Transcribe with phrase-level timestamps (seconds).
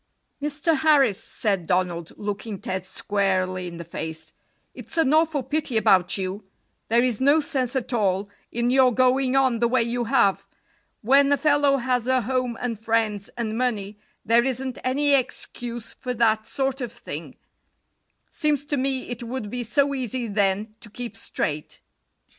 [0.41, 0.77] "Mr.
[0.77, 4.33] Harris," said Donald, looking Ted squarely in the face,
[4.73, 6.43] "it's an awful pity about you;
[6.87, 10.47] there is no sense at all in your going on the way you have.
[11.03, 16.15] When a fellow has a home and friends and money, there isn't any excuse for
[16.15, 17.35] that sort of thing.
[18.31, 21.79] Seems to me it would be so easy then to keep straight."